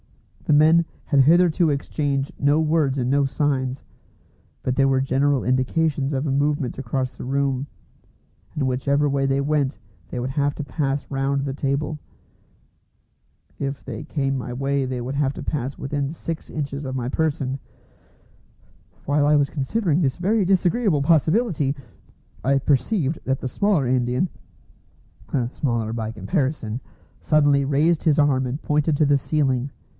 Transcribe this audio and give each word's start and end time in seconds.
The 0.45 0.57
men 0.57 0.83
had 1.05 1.21
hitherto 1.21 1.69
exchanged 1.69 2.33
no 2.37 2.59
words 2.59 2.97
and 2.97 3.09
no 3.09 3.23
signs, 3.25 3.83
but 4.63 4.75
there 4.75 4.87
were 4.87 4.99
general 4.99 5.45
indications 5.45 6.11
of 6.11 6.27
a 6.27 6.31
movement 6.31 6.77
across 6.77 7.15
the 7.15 7.23
room, 7.23 7.67
and 8.53 8.67
whichever 8.67 9.07
way 9.07 9.25
they 9.25 9.39
went 9.39 9.77
they 10.09 10.19
would 10.19 10.31
have 10.31 10.53
to 10.55 10.63
pass 10.63 11.09
round 11.09 11.45
the 11.45 11.53
table. 11.53 11.99
If 13.59 13.85
they 13.85 14.03
came 14.03 14.35
my 14.37 14.51
way 14.51 14.83
they 14.85 14.99
would 14.99 15.15
have 15.15 15.33
to 15.35 15.43
pass 15.43 15.77
within 15.77 16.11
six 16.11 16.49
inches 16.49 16.83
of 16.83 16.95
my 16.97 17.07
person. 17.07 17.57
While 19.05 19.25
I 19.27 19.37
was 19.37 19.49
considering 19.51 20.01
this 20.01 20.17
very 20.17 20.43
disagreeable 20.43 21.03
possibility, 21.03 21.75
I 22.43 22.57
perceived 22.57 23.19
that 23.23 23.39
the 23.39 23.47
smaller 23.47 23.87
Indian 23.87 24.27
(smaller 25.51 25.93
by 25.93 26.11
comparison) 26.11 26.81
suddenly 27.21 27.63
raised 27.63 28.03
his 28.03 28.19
arm 28.19 28.45
and 28.47 28.61
pointed 28.61 28.97
to 28.97 29.05
the 29.05 29.19
ceiling. 29.19 29.71